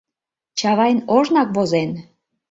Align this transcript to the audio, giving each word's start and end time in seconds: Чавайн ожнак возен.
Чавайн 0.59 0.99
ожнак 1.15 1.49
возен. 1.55 1.89